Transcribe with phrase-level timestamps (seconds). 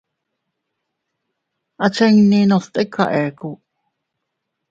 [1.85, 3.49] Achinninnu stika ekku.